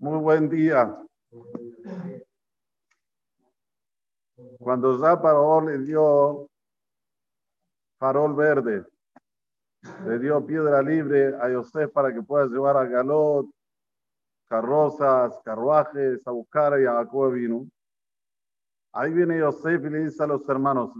Muy 0.00 0.18
buen 0.18 0.48
día. 0.48 0.98
Cuando 4.58 4.98
ya 4.98 5.20
Paró 5.20 5.60
le 5.60 5.76
dio 5.76 6.48
farol 7.98 8.34
verde, 8.34 8.86
le 10.06 10.18
dio 10.18 10.46
piedra 10.46 10.80
libre 10.80 11.36
a 11.38 11.50
Yosef 11.50 11.92
para 11.92 12.14
que 12.14 12.22
pueda 12.22 12.46
llevar 12.46 12.78
a 12.78 12.86
Galot, 12.86 13.50
carrozas, 14.48 15.38
carruajes 15.44 16.26
a 16.26 16.30
buscar 16.30 16.72
a 16.72 16.78
Jacob 16.78 17.32
vino. 17.34 17.66
Ahí 18.94 19.12
viene 19.12 19.38
Yosef 19.38 19.84
y 19.84 19.90
le 19.90 20.04
dice 20.04 20.22
a 20.22 20.28
los 20.28 20.48
hermanos, 20.48 20.92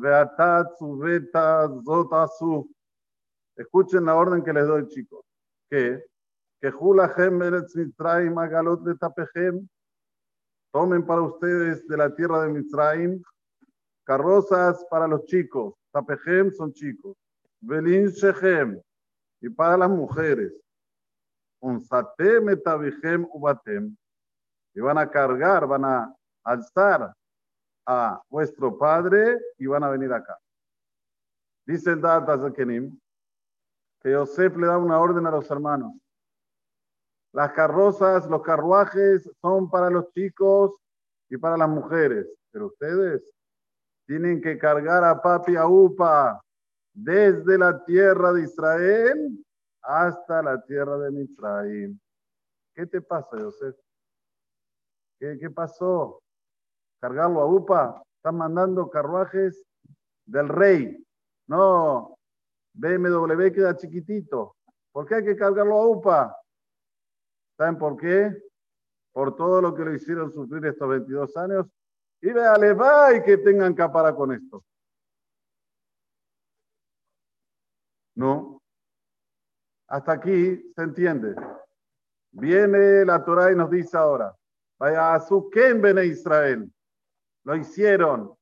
Escuchen 3.56 4.04
la 4.04 4.14
orden 4.14 4.44
que 4.44 4.52
les 4.52 4.66
doy, 4.66 4.86
chicos. 4.88 5.24
Que 5.70 6.04
que 6.60 6.70
Magalot 8.30 8.82
de 8.82 8.94
Tapejem, 8.94 9.68
tomen 10.72 11.04
para 11.04 11.22
ustedes 11.22 11.86
de 11.86 11.96
la 11.96 12.14
tierra 12.14 12.42
de 12.42 12.50
Mitzrayim 12.50 13.22
carrozas 14.04 14.84
para 14.90 15.06
los 15.06 15.24
chicos, 15.26 15.74
Tapejem 15.92 16.50
son 16.52 16.72
chicos, 16.72 17.16
Belin 17.60 18.08
Shechem, 18.08 18.80
y 19.40 19.48
para 19.48 19.76
las 19.76 19.90
mujeres, 19.90 20.52
un 21.60 21.82
Satem 21.82 22.48
Etabijem 22.50 23.26
Ubatem, 23.32 23.96
y 24.74 24.80
van 24.80 24.98
a 24.98 25.10
cargar, 25.10 25.66
van 25.66 25.84
a 25.84 26.14
alzar 26.44 27.14
a 27.86 28.22
vuestro 28.28 28.76
padre 28.78 29.40
y 29.58 29.66
van 29.66 29.82
a 29.82 29.90
venir 29.90 30.12
acá. 30.12 30.38
Dice 31.66 31.90
el 31.90 32.00
Data 32.00 32.38
Zakenim 32.38 32.98
que 34.00 34.12
Yosef 34.12 34.56
le 34.56 34.66
da 34.66 34.78
una 34.78 34.98
orden 34.98 35.26
a 35.26 35.30
los 35.30 35.50
hermanos. 35.50 35.92
Las 37.32 37.52
carrozas, 37.52 38.26
los 38.28 38.42
carruajes 38.42 39.28
son 39.40 39.70
para 39.70 39.90
los 39.90 40.10
chicos 40.12 40.72
y 41.28 41.36
para 41.36 41.56
las 41.56 41.68
mujeres, 41.68 42.26
pero 42.50 42.66
ustedes 42.66 43.22
tienen 44.06 44.40
que 44.40 44.58
cargar 44.58 45.04
a 45.04 45.22
papi 45.22 45.56
a 45.56 45.66
upa 45.66 46.40
desde 46.92 47.56
la 47.56 47.84
tierra 47.84 48.32
de 48.32 48.42
Israel 48.42 49.44
hasta 49.82 50.42
la 50.42 50.60
tierra 50.64 50.98
de 50.98 51.10
Misraim. 51.12 52.00
¿Qué 52.74 52.86
te 52.86 53.00
pasa, 53.00 53.38
José? 53.38 53.74
¿Qué, 55.20 55.38
¿Qué 55.38 55.50
pasó? 55.50 56.20
¿Cargarlo 57.00 57.40
a 57.40 57.46
upa? 57.46 58.02
Están 58.16 58.36
mandando 58.36 58.90
carruajes 58.90 59.64
del 60.26 60.48
rey. 60.48 61.06
No, 61.46 62.16
BMW 62.74 63.50
queda 63.52 63.76
chiquitito. 63.76 64.56
¿Por 64.92 65.06
qué 65.06 65.16
hay 65.16 65.24
que 65.24 65.36
cargarlo 65.36 65.76
a 65.76 65.88
UPA? 65.88 66.36
¿Saben 67.60 67.76
por 67.76 67.98
qué? 67.98 68.42
Por 69.12 69.36
todo 69.36 69.60
lo 69.60 69.74
que 69.74 69.84
lo 69.84 69.94
hicieron 69.94 70.32
sufrir 70.32 70.64
estos 70.64 70.88
22 70.88 71.36
años. 71.36 71.66
Y 72.22 72.32
véale, 72.32 72.72
va 72.72 73.12
y 73.12 73.22
que 73.22 73.36
tengan 73.36 73.74
capara 73.74 74.14
con 74.14 74.32
esto. 74.32 74.64
No. 78.14 78.62
Hasta 79.88 80.12
aquí 80.12 80.72
se 80.74 80.82
entiende. 80.82 81.34
Viene 82.30 83.04
la 83.04 83.22
Torah 83.22 83.52
y 83.52 83.56
nos 83.56 83.70
dice 83.70 83.94
ahora, 83.94 84.34
vaya 84.78 85.12
a 85.12 85.20
su 85.20 85.50
Bene 85.52 86.06
Israel. 86.06 86.72
Lo 87.44 87.56
hicieron. 87.56 88.34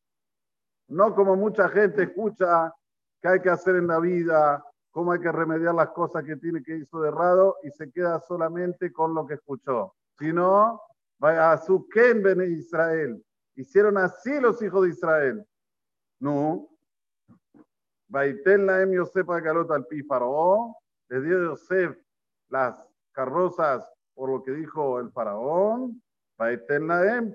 No 0.86 1.12
como 1.16 1.34
mucha 1.34 1.68
gente 1.70 2.04
escucha 2.04 2.72
que 3.20 3.26
hay 3.26 3.40
que 3.40 3.50
hacer 3.50 3.74
en 3.74 3.88
la 3.88 3.98
vida, 3.98 4.64
cómo 4.98 5.12
hay 5.12 5.20
que 5.20 5.30
remediar 5.30 5.76
las 5.76 5.90
cosas 5.90 6.24
que 6.24 6.34
tiene 6.34 6.60
que 6.60 6.76
hizo 6.76 7.00
de 7.00 7.10
errado 7.10 7.58
y 7.62 7.70
se 7.70 7.88
queda 7.88 8.18
solamente 8.18 8.92
con 8.92 9.14
lo 9.14 9.28
que 9.28 9.34
escuchó. 9.34 9.94
Si 10.18 10.32
no, 10.32 10.82
vaya 11.20 11.52
a 11.52 11.58
su 11.58 11.88
Ken 11.88 12.20
Ben 12.20 12.40
Israel. 12.40 13.24
Hicieron 13.54 13.96
así 13.96 14.40
los 14.40 14.60
hijos 14.60 14.82
de 14.82 14.88
Israel. 14.88 15.46
No. 16.18 16.68
Baiten 18.08 18.66
la 18.66 18.82
em 18.82 18.90
Yosef 18.90 19.24
Galota 19.24 19.76
al 19.76 19.86
faraón. 20.08 20.74
Le 21.10 21.20
dio 21.20 21.44
Yosef 21.44 21.96
las 22.48 22.84
carrozas 23.12 23.88
por 24.14 24.30
lo 24.30 24.42
que 24.42 24.50
dijo 24.50 24.98
el 24.98 25.12
faraón. 25.12 26.02
Baiten 26.36 26.88
la 26.88 27.18
em 27.18 27.32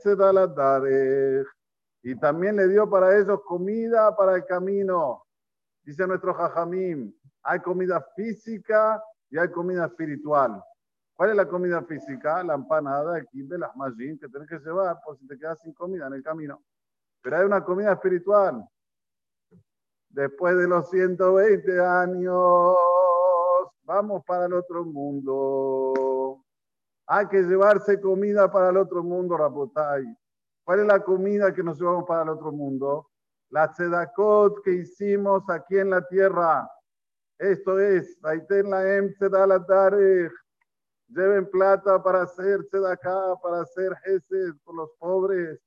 Y 2.02 2.20
también 2.20 2.58
le 2.58 2.68
dio 2.68 2.90
para 2.90 3.18
ellos 3.18 3.40
comida 3.46 4.14
para 4.18 4.36
el 4.36 4.44
camino. 4.44 5.24
Dice 5.86 6.06
nuestro 6.06 6.34
Jajamim, 6.34 7.14
hay 7.44 7.60
comida 7.60 8.06
física 8.16 9.04
y 9.30 9.38
hay 9.38 9.50
comida 9.52 9.86
espiritual. 9.86 10.64
¿Cuál 11.16 11.32
es 11.32 11.36
la 11.36 11.48
comida 11.48 11.84
física? 11.84 12.44
La 12.44 12.56
empanada, 12.56 13.18
el 13.18 13.48
de 13.48 13.58
las 13.58 13.76
magín 13.76 14.18
que 14.18 14.28
tienes 14.28 14.50
que 14.50 14.60
llevar 14.60 15.00
por 15.06 15.18
si 15.18 15.28
te 15.28 15.38
quedas 15.38 15.60
sin 15.62 15.74
comida 15.74 16.08
en 16.08 16.14
el 16.14 16.24
camino. 16.24 16.64
Pero 17.22 17.38
hay 17.38 17.46
una 17.46 17.64
comida 17.64 17.94
espiritual. 17.94 18.68
Después 20.10 20.58
de 20.58 20.68
los 20.68 20.90
120 20.90 21.80
años, 21.80 22.76
vamos 23.84 24.24
para 24.26 24.46
el 24.46 24.54
otro 24.54 24.86
mundo. 24.86 26.44
Hay 27.08 27.28
que 27.28 27.42
llevarse 27.42 28.00
comida 28.00 28.52
para 28.52 28.70
el 28.70 28.78
otro 28.78 29.04
mundo, 29.04 29.38
Rapotay. 29.38 30.04
¿Cuál 30.64 30.80
es 30.80 30.86
la 30.86 31.04
comida 31.04 31.54
que 31.54 31.64
nos 31.64 31.80
llevamos 31.80 32.06
para 32.06 32.24
el 32.24 32.30
otro 32.30 32.52
mundo? 32.52 33.10
La 33.50 33.72
tzedakot 33.72 34.64
que 34.64 34.72
hicimos 34.72 35.50
aquí 35.50 35.78
en 35.78 35.90
la 35.90 36.08
tierra. 36.08 36.70
Esto 37.40 37.80
es, 37.80 38.18
la 38.22 38.98
em 38.98 39.14
Lleven 41.08 41.48
plata 41.50 42.02
para 42.02 42.24
hacer 42.24 42.64
tzedaká, 42.70 43.36
para 43.42 43.62
hacer 43.62 43.96
jesed 44.04 44.56
por 44.64 44.76
los 44.76 44.90
pobres. 44.98 45.60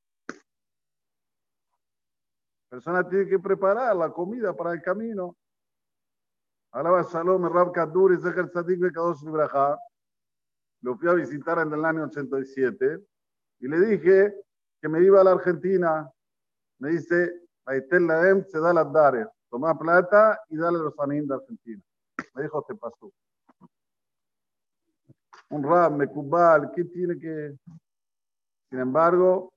La 2.69 2.71
persona 2.71 3.09
tiene 3.09 3.29
que 3.29 3.39
preparar 3.39 3.95
la 3.95 4.11
comida 4.11 4.53
para 4.55 4.73
el 4.73 4.83
camino. 4.83 5.37
Alaba 6.73 7.03
Shalom, 7.03 7.47
Rab 7.47 7.73
Kadur 7.73 8.15
y 8.15 8.21
Zecher 8.21 8.51
Tzadik 8.51 8.81
Bekadosh. 8.81 9.23
Lo 10.83 10.97
fui 10.97 11.09
a 11.09 11.15
visitar 11.15 11.59
en 11.61 11.73
el 11.73 11.85
año 11.85 12.05
87 12.05 13.07
y 13.61 13.69
le 13.69 13.81
dije 13.81 14.35
que 14.81 14.89
me 14.89 15.01
iba 15.03 15.21
a 15.21 15.25
la 15.25 15.33
Argentina. 15.33 16.11
Me 16.79 16.91
dice, 16.91 17.47
Em 17.69 18.45
da 18.53 18.73
las 18.73 18.93
dares. 18.93 19.27
Toma 19.51 19.79
plata 19.79 20.41
y 20.49 20.57
dale 20.57 20.79
los 20.79 20.99
anim 20.99 21.27
de 21.27 21.35
Argentina. 21.35 21.83
Me 22.35 22.43
dijo, 22.43 22.63
te 22.63 22.75
pasó. 22.75 23.13
Un 25.51 25.63
rap, 25.63 25.93
mecubal, 25.93 26.73
¿qué 26.73 26.85
tiene 26.85 27.19
que...? 27.19 27.57
Sin 28.69 28.81
embargo, 28.81 29.53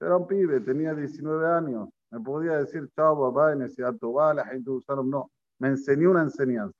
era 0.00 0.16
un 0.16 0.26
pibe, 0.26 0.60
tenía 0.60 0.94
19 0.94 1.46
años. 1.46 1.88
Me 2.10 2.20
podía 2.20 2.58
decir, 2.58 2.88
chao, 2.94 3.32
papá, 3.32 3.52
en 3.52 3.62
ese 3.62 3.82
va, 3.82 4.34
la 4.34 4.46
gente 4.46 4.70
usaron, 4.70 5.10
no. 5.10 5.30
Me 5.58 5.68
enseñó 5.68 6.10
una 6.10 6.22
enseñanza. 6.22 6.76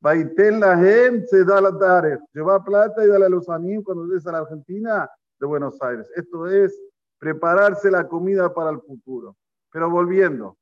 Baitel 0.00 0.60
la 0.60 0.76
gente 0.76 1.44
da 1.44 1.60
las 1.60 1.78
dares. 1.78 2.20
Lleva 2.32 2.62
plata 2.62 3.04
y 3.04 3.08
dale 3.08 3.26
a 3.26 3.28
los 3.28 3.48
anim 3.48 3.82
cuando 3.82 4.06
llegues 4.06 4.26
a 4.26 4.32
la 4.32 4.38
Argentina 4.38 5.10
de 5.38 5.46
Buenos 5.46 5.80
Aires. 5.82 6.10
Esto 6.14 6.46
es 6.46 6.78
prepararse 7.18 7.90
la 7.90 8.06
comida 8.06 8.52
para 8.52 8.70
el 8.70 8.80
futuro. 8.80 9.36
Pero 9.72 9.90
volviendo, 9.90 10.56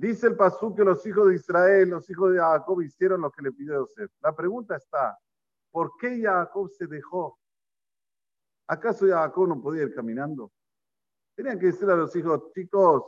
dice 0.00 0.28
el 0.28 0.36
Pasú 0.36 0.74
que 0.74 0.82
los 0.82 1.04
hijos 1.06 1.28
de 1.28 1.34
Israel, 1.34 1.90
los 1.90 2.08
hijos 2.08 2.32
de 2.32 2.38
Jacob 2.38 2.80
hicieron 2.80 3.20
lo 3.20 3.30
que 3.30 3.42
le 3.42 3.52
pidió 3.52 3.80
Joseph. 3.80 4.10
La 4.22 4.34
pregunta 4.34 4.76
está, 4.76 5.18
¿por 5.70 5.92
qué 5.98 6.22
Jacob 6.22 6.70
se 6.70 6.86
dejó? 6.86 7.38
¿Acaso 8.66 9.06
Jacob 9.06 9.46
no 9.46 9.60
podía 9.60 9.82
ir 9.82 9.94
caminando? 9.94 10.50
Tenían 11.36 11.58
que 11.58 11.66
decir 11.66 11.88
a 11.90 11.96
los 11.96 12.16
hijos, 12.16 12.50
chicos, 12.54 13.02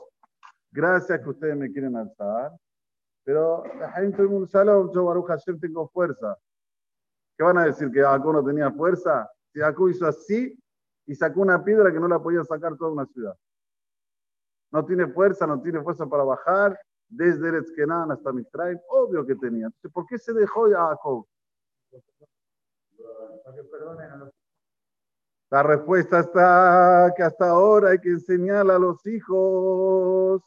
gracias 0.70 1.20
que 1.20 1.30
ustedes 1.30 1.56
me 1.56 1.72
quieren 1.72 1.97
alzar, 1.97 2.53
pero 3.24 3.64
la 3.78 4.92
yo 4.92 5.04
Baruch 5.04 5.28
Hashem 5.28 5.59
tengo 5.60 5.88
fuerza. 5.88 6.36
¿Qué 7.38 7.42
van 7.44 7.56
a 7.56 7.64
decir? 7.64 7.91
¿Que 7.91 8.03
Jacob 8.03 8.34
no 8.34 8.45
tenía 8.45 8.71
fuerza? 8.71 9.30
Si 9.50 9.60
Jacob 9.60 9.88
hizo 9.88 10.06
así 10.06 10.59
y 11.06 11.15
sacó 11.15 11.41
una 11.41 11.65
piedra 11.65 11.91
que 11.91 12.00
no 12.00 12.09
la 12.09 12.22
podía 12.22 12.45
sacar 12.45 12.77
toda 12.77 12.92
una 12.92 13.06
ciudad 13.06 13.34
no 14.72 14.84
tiene 14.84 15.07
fuerza, 15.07 15.47
no 15.47 15.60
tiene 15.60 15.83
fuerza 15.83 16.07
para 16.07 16.24
bajar 16.24 16.78
desde 17.09 17.48
Eretz 17.48 17.71
hasta 18.10 18.33
Mitzrayim, 18.33 18.80
obvio 18.89 19.24
que 19.27 19.36
tenía. 19.36 19.66
Entonces, 19.66 19.92
¿por 19.92 20.07
qué 20.07 20.19
se 20.19 20.33
dejó 20.33 20.69
Jacob? 20.71 21.27
La 25.51 25.63
respuesta 25.63 26.21
está 26.21 27.13
que 27.15 27.22
hasta 27.22 27.51
ahora 27.51 27.91
hay 27.91 27.98
que 27.98 28.09
enseñar 28.09 28.71
a 28.71 28.78
los 28.78 29.04
hijos 29.07 30.42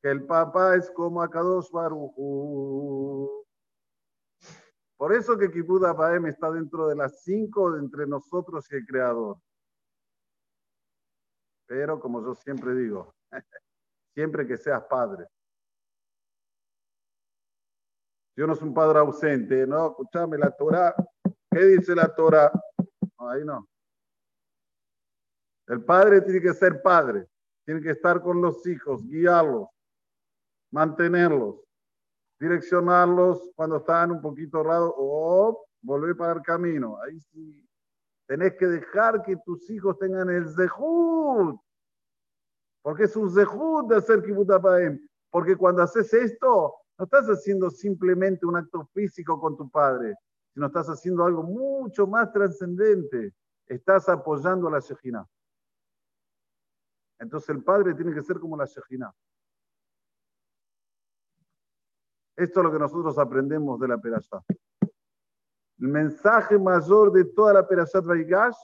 que 0.00 0.10
el 0.10 0.24
papá 0.24 0.76
es 0.76 0.88
como 0.92 1.20
Akadosh 1.20 1.70
Baruchu. 1.72 3.44
Por 4.96 5.12
eso 5.12 5.36
que 5.36 5.50
Kibbutz 5.50 5.84
Abaem 5.84 6.26
está 6.26 6.50
dentro 6.52 6.86
de 6.86 6.94
las 6.94 7.22
cinco 7.22 7.72
de 7.72 7.80
entre 7.80 8.06
nosotros 8.06 8.70
y 8.70 8.76
el 8.76 8.86
Creador. 8.86 9.38
Pero 11.70 12.00
como 12.00 12.20
yo 12.20 12.34
siempre 12.34 12.74
digo, 12.74 13.14
siempre 14.12 14.44
que 14.44 14.56
seas 14.56 14.82
padre. 14.90 15.28
Yo 18.36 18.44
no 18.48 18.56
soy 18.56 18.66
un 18.66 18.74
padre 18.74 18.98
ausente, 18.98 19.68
¿no? 19.68 19.90
Escuchame 19.90 20.36
la 20.36 20.50
Torah. 20.50 20.92
¿Qué 21.48 21.64
dice 21.66 21.94
la 21.94 22.12
Torah? 22.12 22.50
ahí 23.18 23.44
no. 23.44 23.68
El 25.68 25.84
padre 25.84 26.22
tiene 26.22 26.40
que 26.40 26.52
ser 26.54 26.82
padre, 26.82 27.28
tiene 27.64 27.80
que 27.80 27.90
estar 27.90 28.20
con 28.20 28.42
los 28.42 28.66
hijos, 28.66 29.06
guiarlos, 29.06 29.68
mantenerlos, 30.72 31.60
direccionarlos 32.40 33.48
cuando 33.54 33.76
están 33.76 34.10
un 34.10 34.20
poquito 34.20 34.62
errados 34.62 34.92
o 34.96 35.66
volver 35.82 36.16
para 36.16 36.32
el 36.32 36.42
camino. 36.42 37.00
Ahí 37.00 37.20
sí, 37.20 37.69
tenés 38.30 38.54
que 38.54 38.66
dejar 38.66 39.24
que 39.24 39.36
tus 39.44 39.68
hijos 39.70 39.98
tengan 39.98 40.30
el 40.30 40.48
zehut, 40.54 41.60
porque 42.80 43.02
es 43.02 43.16
un 43.16 43.28
zehut 43.28 43.88
de 43.88 43.96
hacer 43.96 44.22
kibbutz 44.22 44.52
porque 45.30 45.56
cuando 45.56 45.82
haces 45.82 46.14
esto, 46.14 46.76
no 46.96 47.04
estás 47.06 47.26
haciendo 47.26 47.70
simplemente 47.70 48.46
un 48.46 48.56
acto 48.56 48.88
físico 48.94 49.40
con 49.40 49.56
tu 49.56 49.68
padre, 49.68 50.14
sino 50.54 50.66
estás 50.66 50.86
haciendo 50.86 51.24
algo 51.24 51.42
mucho 51.42 52.06
más 52.06 52.32
trascendente. 52.32 53.34
Estás 53.66 54.08
apoyando 54.08 54.68
a 54.68 54.70
la 54.70 54.78
Shejina. 54.78 55.26
Entonces 57.18 57.48
el 57.48 57.64
padre 57.64 57.94
tiene 57.94 58.14
que 58.14 58.22
ser 58.22 58.38
como 58.38 58.56
la 58.56 58.66
Shejina. 58.66 59.12
Esto 62.36 62.60
es 62.60 62.64
lo 62.64 62.70
que 62.70 62.78
nosotros 62.78 63.18
aprendemos 63.18 63.80
de 63.80 63.88
la 63.88 63.98
Perashá. 63.98 64.40
El 65.80 65.88
mensaje 65.88 66.58
mayor 66.58 67.10
de 67.10 67.24
toda 67.24 67.54
la 67.54 67.66
Perashat 67.66 68.04
Vaigash 68.04 68.56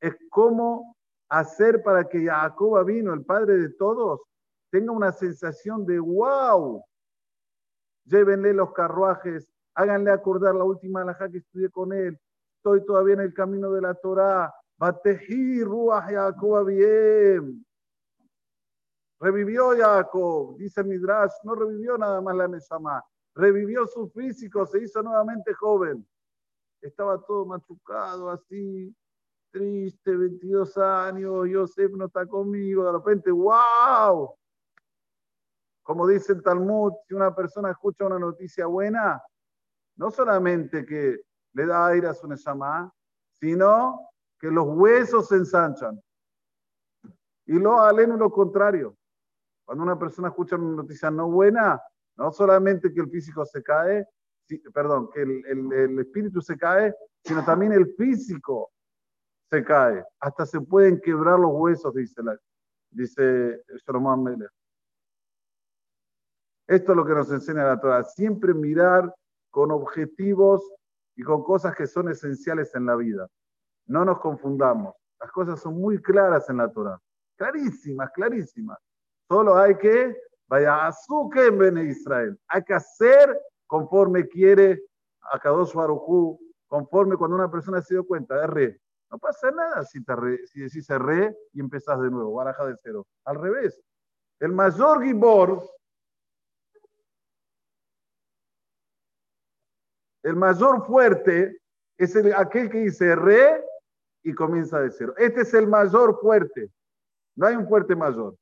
es 0.00 0.16
cómo 0.30 0.96
hacer 1.28 1.82
para 1.82 2.04
que 2.08 2.24
Jacob 2.24 2.84
vino, 2.84 3.12
el 3.12 3.24
padre 3.24 3.56
de 3.58 3.70
todos, 3.70 4.20
tenga 4.70 4.92
una 4.92 5.10
sensación 5.10 5.84
de 5.84 5.98
wow, 5.98 6.84
llévenle 8.04 8.52
los 8.52 8.72
carruajes, 8.72 9.48
háganle 9.74 10.12
acordar 10.12 10.54
la 10.54 10.62
última 10.62 11.02
alhaja 11.02 11.28
que 11.28 11.38
estudié 11.38 11.68
con 11.68 11.92
él, 11.92 12.16
estoy 12.58 12.84
todavía 12.84 13.14
en 13.14 13.20
el 13.20 13.34
camino 13.34 13.72
de 13.72 13.80
la 13.80 13.94
Torah, 13.94 14.54
Bateji 14.78 15.64
Ruach 15.64 16.08
Jacob 16.10 16.66
bien. 16.66 17.66
Revivió 19.18 19.70
Jacob, 19.76 20.58
dice 20.58 20.84
Midrash, 20.84 21.32
no 21.42 21.56
revivió 21.56 21.98
nada 21.98 22.20
más 22.20 22.36
la 22.36 22.46
Neshama, 22.46 23.02
revivió 23.34 23.84
su 23.86 24.08
físico, 24.10 24.64
se 24.66 24.82
hizo 24.82 25.02
nuevamente 25.02 25.52
joven. 25.54 26.06
Estaba 26.80 27.20
todo 27.22 27.46
machucado, 27.46 28.30
así, 28.30 28.94
triste, 29.50 30.16
22 30.16 30.76
años, 30.78 31.48
Yosef 31.48 31.90
no 31.92 32.06
está 32.06 32.26
conmigo, 32.26 32.84
de 32.84 32.92
repente, 32.92 33.30
¡wow! 33.30 34.36
Como 35.82 36.06
dice 36.06 36.32
el 36.32 36.42
Talmud, 36.42 36.92
si 37.06 37.14
una 37.14 37.34
persona 37.34 37.70
escucha 37.70 38.06
una 38.06 38.18
noticia 38.18 38.66
buena, 38.66 39.22
no 39.96 40.10
solamente 40.10 40.84
que 40.84 41.20
le 41.52 41.66
da 41.66 41.86
aire 41.86 42.08
a 42.08 42.14
su 42.14 42.28
Neshama, 42.28 42.92
sino 43.30 44.10
que 44.38 44.50
los 44.50 44.66
huesos 44.68 45.28
se 45.28 45.36
ensanchan. 45.36 46.00
Y 47.46 47.58
lo 47.58 47.80
alen 47.80 48.18
lo 48.18 48.30
contrario. 48.30 48.96
Cuando 49.64 49.84
una 49.84 49.98
persona 49.98 50.28
escucha 50.28 50.56
una 50.56 50.82
noticia 50.82 51.10
no 51.10 51.30
buena, 51.30 51.80
no 52.16 52.32
solamente 52.32 52.92
que 52.92 53.00
el 53.00 53.10
físico 53.10 53.44
se 53.44 53.62
cae, 53.62 54.06
perdón, 54.72 55.10
que 55.12 55.22
el, 55.22 55.98
espíritu 55.98 56.40
se 56.40 56.56
cae, 56.56 56.94
sino 57.24 57.44
también 57.44 57.72
el 57.72 57.94
físico 57.94 58.70
se 59.50 59.64
cae. 59.64 60.04
Hasta 60.20 60.46
se 60.46 60.60
pueden 60.60 61.00
quebrar 61.00 61.38
los 61.38 61.50
huesos, 61.52 61.94
dice, 61.94 62.22
la, 62.22 62.38
dice 62.90 63.62
esto 66.68 66.92
es 66.92 66.96
lo 66.96 67.04
que 67.06 67.14
nos 67.14 67.30
enseña 67.30 67.64
la 67.64 67.80
Torah, 67.80 68.02
siempre 68.02 68.52
mirar 68.52 69.14
con 69.50 69.70
objetivos 69.70 70.68
y 71.14 71.22
con 71.22 71.44
cosas 71.44 71.74
que 71.76 71.86
son 71.86 72.10
esenciales 72.10 72.74
en 72.74 72.86
la 72.86 72.96
vida. 72.96 73.28
No 73.86 74.04
nos 74.04 74.18
confundamos, 74.18 74.94
las 75.20 75.30
cosas 75.30 75.60
son 75.60 75.74
muy 75.74 76.02
claras 76.02 76.50
en 76.50 76.56
la 76.56 76.70
Torah, 76.70 76.98
clarísimas, 77.36 78.10
clarísimas. 78.12 78.78
Solo 79.28 79.56
hay 79.56 79.76
que, 79.76 80.16
vaya 80.48 80.86
azúcar 80.86 81.52
en 81.62 81.78
Israel, 81.88 82.38
hay 82.48 82.64
que 82.64 82.74
hacer 82.74 83.40
conforme 83.66 84.28
quiere 84.28 84.82
Akadosh 85.32 85.72
Barujú, 85.74 86.38
conforme 86.66 87.16
cuando 87.16 87.36
una 87.36 87.50
persona 87.50 87.80
se 87.82 87.94
dio 87.94 88.06
cuenta 88.06 88.40
de 88.40 88.46
re. 88.46 88.80
No 89.10 89.18
pasa 89.18 89.50
nada 89.50 89.84
si, 89.84 90.02
te 90.04 90.46
si 90.46 90.60
decís 90.60 90.88
re 90.88 91.36
y 91.52 91.60
empezás 91.60 92.00
de 92.00 92.10
nuevo, 92.10 92.34
baraja 92.34 92.66
de 92.66 92.76
cero. 92.82 93.06
Al 93.24 93.36
revés, 93.36 93.80
el 94.40 94.52
mayor 94.52 95.04
Gibor 95.04 95.62
El 100.26 100.34
mayor 100.34 100.84
fuerte 100.84 101.56
es 101.96 102.16
aquel 102.34 102.68
que 102.68 102.80
dice 102.80 103.14
re 103.14 103.64
y 104.24 104.34
comienza 104.34 104.80
de 104.80 104.90
cero. 104.90 105.14
Este 105.18 105.42
es 105.42 105.54
el 105.54 105.68
mayor 105.68 106.18
fuerte. 106.20 106.68
No 107.36 107.46
hay 107.46 107.54
un 107.54 107.68
fuerte 107.68 107.94
mayor. 107.94 108.36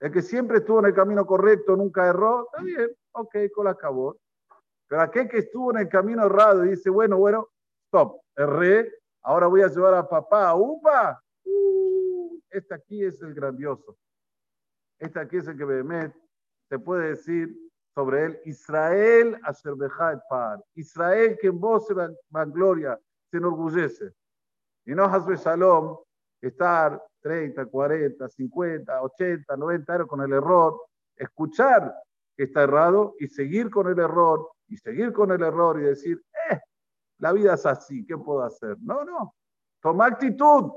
El 0.00 0.12
que 0.12 0.22
siempre 0.22 0.58
estuvo 0.58 0.80
en 0.80 0.86
el 0.86 0.94
camino 0.94 1.26
correcto, 1.26 1.76
nunca 1.76 2.06
erró, 2.06 2.46
está 2.46 2.62
bien, 2.62 2.90
ok, 3.12 3.36
con 3.54 3.66
acabó. 3.68 4.16
Pero 4.88 5.02
aquel 5.02 5.28
que 5.28 5.38
estuvo 5.38 5.72
en 5.72 5.78
el 5.78 5.88
camino 5.88 6.26
errado 6.26 6.64
y 6.64 6.70
dice, 6.70 6.90
bueno, 6.90 7.16
bueno, 7.16 7.48
stop, 7.86 8.20
erré, 8.36 8.92
ahora 9.22 9.46
voy 9.46 9.62
a 9.62 9.68
llevar 9.68 9.94
a 9.94 10.08
papá 10.08 10.54
UPA. 10.54 11.20
Uh, 11.44 12.38
este 12.50 12.74
aquí 12.74 13.04
es 13.04 13.20
el 13.22 13.34
grandioso. 13.34 13.96
Este 14.98 15.18
aquí 15.18 15.38
es 15.38 15.48
el 15.48 15.56
que 15.56 15.66
me 15.66 16.12
se 16.68 16.78
puede 16.78 17.10
decir 17.10 17.56
sobre 17.94 18.26
él, 18.26 18.40
Israel 18.44 19.38
et 19.46 20.20
par, 20.28 20.62
Israel 20.74 21.38
que 21.40 21.46
en 21.46 21.58
vos 21.58 21.86
se 21.86 21.94
gloria, 22.46 22.98
se 23.30 23.38
enorgullece. 23.38 24.12
Y 24.84 24.94
no 24.94 25.04
Hasbe 25.04 25.36
Shalom, 25.36 25.96
estar 26.42 27.02
30, 27.26 27.66
40, 27.66 28.28
50, 28.28 29.02
80, 29.02 29.56
90 29.56 29.92
años 29.92 30.06
con 30.06 30.20
el 30.20 30.32
error, 30.32 30.80
escuchar 31.16 31.92
que 32.36 32.44
está 32.44 32.62
errado 32.62 33.16
y 33.18 33.26
seguir 33.26 33.68
con 33.68 33.88
el 33.88 33.98
error, 33.98 34.52
y 34.68 34.76
seguir 34.76 35.12
con 35.12 35.32
el 35.32 35.42
error 35.42 35.80
y 35.80 35.86
decir, 35.86 36.22
eh, 36.48 36.60
la 37.18 37.32
vida 37.32 37.54
es 37.54 37.66
así, 37.66 38.06
¿qué 38.06 38.16
puedo 38.16 38.44
hacer? 38.44 38.76
No, 38.80 39.04
no, 39.04 39.34
toma 39.82 40.06
actitud. 40.06 40.70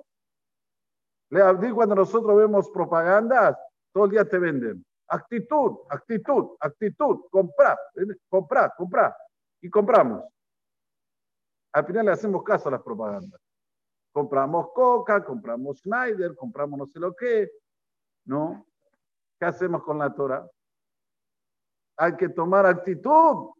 Le 1.29 1.71
cuando 1.71 1.93
nosotros 1.93 2.35
vemos 2.35 2.67
propagandas, 2.71 3.55
todo 3.93 4.05
el 4.05 4.11
día 4.11 4.25
te 4.27 4.39
venden. 4.39 4.83
Actitud, 5.07 5.81
actitud, 5.87 6.55
actitud, 6.59 7.25
comprar, 7.29 7.77
comprar, 8.27 8.73
comprar. 8.75 9.15
Y 9.61 9.69
compramos. 9.69 10.23
Al 11.73 11.85
final 11.85 12.07
le 12.07 12.11
hacemos 12.13 12.41
caso 12.41 12.69
a 12.69 12.71
las 12.71 12.81
propagandas. 12.81 13.39
Compramos 14.11 14.71
Coca, 14.73 15.23
compramos 15.23 15.79
Schneider, 15.79 16.35
compramos 16.35 16.79
no 16.79 16.85
sé 16.87 16.99
lo 16.99 17.15
qué. 17.15 17.49
¿No? 18.25 18.65
¿Qué 19.39 19.45
hacemos 19.45 19.83
con 19.83 19.97
la 19.97 20.13
Torah? 20.13 20.49
Hay 21.97 22.15
que 22.15 22.29
tomar 22.29 22.65
actitud. 22.65 23.51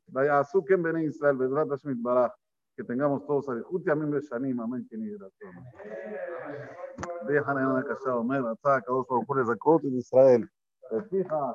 Que 2.75 2.83
tengamos 2.83 3.25
todos 3.25 3.49
a 3.49 3.61
Juti 3.63 3.89
a 3.89 3.95
mí 3.95 4.05
me 4.05 4.19
amén, 4.63 4.87
que 4.89 4.97
ni 4.97 5.09
Dejan 7.27 7.57
en 7.57 7.65
una 7.65 7.83
casa, 7.83 8.15
Omer, 8.15 8.41
ataca, 8.45 8.85
dos 8.87 9.05
el 9.37 9.91
de 9.91 9.97
Israel. 9.97 10.49
Fija, 11.09 11.53